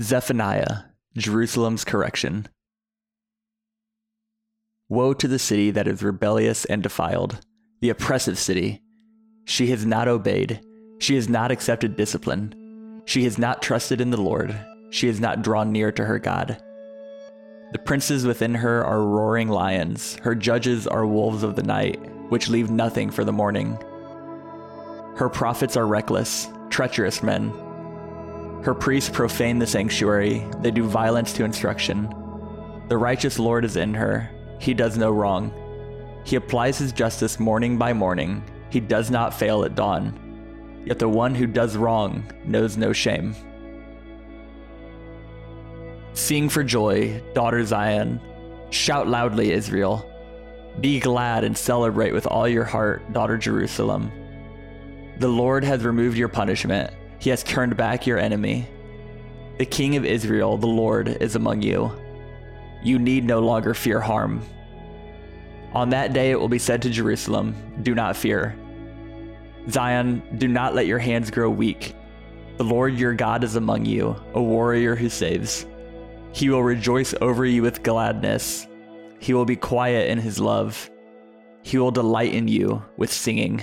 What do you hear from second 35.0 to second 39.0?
wrong. He applies his justice morning by morning, he